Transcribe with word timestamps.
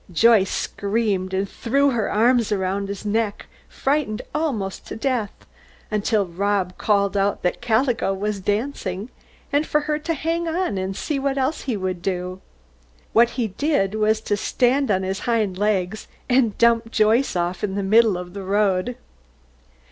Joyce 0.11 0.49
screamed 0.49 1.31
and 1.31 1.47
threw 1.47 1.91
her 1.91 2.11
arms 2.11 2.51
around 2.51 2.87
his 2.89 3.05
neck, 3.05 3.45
frightened 3.69 4.23
almost 4.33 4.87
to 4.87 4.95
death 4.95 5.45
until 5.91 6.25
Rob 6.25 6.75
called 6.79 7.15
out 7.15 7.43
that 7.43 7.61
Calico 7.61 8.11
was 8.11 8.39
dancing, 8.39 9.11
and 9.53 9.63
for 9.63 9.81
her 9.81 9.99
to 9.99 10.15
hang 10.15 10.47
on 10.47 10.79
and 10.79 10.95
see 10.95 11.19
what 11.19 11.37
he 11.65 11.77
would 11.77 12.01
do. 12.01 12.41
What 13.13 13.29
he 13.37 13.49
did 13.49 13.93
was 13.93 14.21
to 14.21 14.35
stand 14.35 14.89
on 14.89 15.03
his 15.03 15.19
hind 15.19 15.59
legs 15.59 16.07
and 16.27 16.57
dump 16.57 16.89
Joyce 16.89 17.35
off 17.35 17.63
into 17.63 17.75
the 17.75 17.83
middle 17.83 18.17
of 18.17 18.33
the 18.33 18.41
road. 18.41 18.97